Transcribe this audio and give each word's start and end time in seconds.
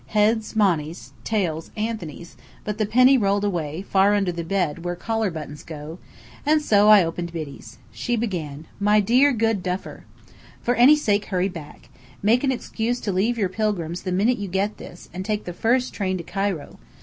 Heads, 0.07 0.55
Monny's; 0.55 1.13
tails, 1.23 1.69
Anthony's; 1.77 2.35
but 2.63 2.79
the 2.79 2.87
penny 2.87 3.19
rolled 3.19 3.43
away, 3.43 3.83
far 3.83 4.15
under 4.15 4.31
the 4.31 4.43
bed 4.43 4.83
where 4.83 4.95
collar 4.95 5.29
buttons 5.29 5.61
go, 5.61 5.99
and 6.43 6.59
so 6.59 6.89
I 6.89 7.03
opened 7.03 7.31
Biddy's. 7.31 7.77
She 7.91 8.15
began: 8.15 8.65
MY 8.79 8.99
DEAR 9.01 9.31
GOOD 9.31 9.61
DUFFER! 9.61 10.05
For 10.63 10.73
any 10.73 10.95
sake 10.95 11.25
hurry 11.25 11.49
back. 11.49 11.89
Make 12.23 12.43
an 12.43 12.51
excuse 12.51 12.99
to 13.01 13.11
leave 13.11 13.37
your 13.37 13.49
pilgrims 13.49 14.01
the 14.01 14.11
minute 14.11 14.39
you 14.39 14.47
get 14.47 14.77
this, 14.77 15.07
and 15.13 15.23
take 15.23 15.43
the 15.43 15.53
first 15.53 15.93
train 15.93 16.17
to 16.17 16.23
Cairo. 16.23 16.79